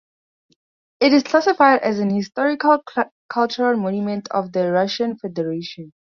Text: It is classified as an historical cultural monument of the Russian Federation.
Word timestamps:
It 0.99 1.13
is 1.13 1.21
classified 1.21 1.81
as 1.83 1.99
an 1.99 2.09
historical 2.09 2.81
cultural 3.29 3.77
monument 3.77 4.27
of 4.31 4.51
the 4.51 4.71
Russian 4.71 5.15
Federation. 5.19 5.93